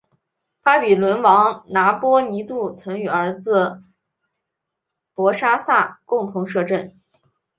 [0.63, 3.83] 巴比伦王拿波尼度曾与儿子
[5.13, 6.95] 伯沙撒共同摄政。